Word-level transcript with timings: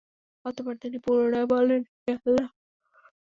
অতঃপর 0.45 0.75
তিনি 0.83 0.97
পুনরায় 1.05 1.47
বললেন, 1.53 1.81
হে 2.01 2.11
আল্লাহ! 2.19 2.47